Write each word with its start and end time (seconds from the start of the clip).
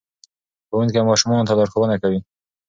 ښوونکی 0.67 1.07
ماشومانو 1.09 1.47
ته 1.47 1.53
لارښوونه 1.59 1.95
کوي. 2.03 2.19